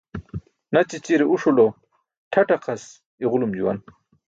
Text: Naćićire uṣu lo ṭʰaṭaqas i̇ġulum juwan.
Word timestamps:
Naćićire 0.73 1.25
uṣu 1.33 1.51
lo 1.57 1.67
ṭʰaṭaqas 2.31 2.83
i̇ġulum 3.23 3.51
juwan. 3.57 3.79